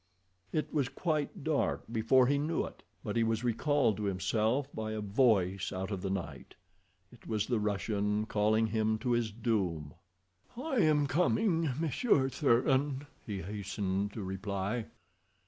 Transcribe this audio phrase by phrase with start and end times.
[0.51, 4.93] It was quite dark before he knew it, but he was recalled to himself by
[4.93, 6.55] a voice out of the night.
[7.11, 9.93] It was the Russian calling him to his doom.
[10.57, 14.87] "I am coming, Monsieur Thuran," he hastened to reply.